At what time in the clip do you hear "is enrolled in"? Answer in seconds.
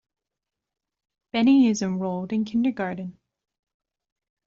1.67-2.43